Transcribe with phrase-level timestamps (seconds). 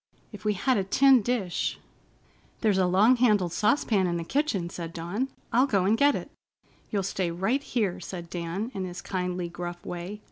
[0.31, 1.77] If we had a tin dish——"
[2.61, 5.27] "There's a long handled saucepan in the kitchen," said Dawn.
[5.53, 6.31] "I'll go and get it."
[6.89, 10.19] "You'll stay right here," said Dan, in his kindly, gruff way.